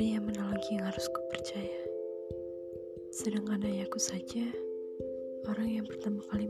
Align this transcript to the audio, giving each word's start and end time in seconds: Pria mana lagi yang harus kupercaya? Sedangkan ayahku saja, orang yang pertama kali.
Pria 0.00 0.16
mana 0.16 0.48
lagi 0.48 0.80
yang 0.80 0.88
harus 0.88 1.04
kupercaya? 1.12 1.84
Sedangkan 3.12 3.60
ayahku 3.68 4.00
saja, 4.00 4.48
orang 5.44 5.76
yang 5.76 5.84
pertama 5.84 6.24
kali. 6.32 6.48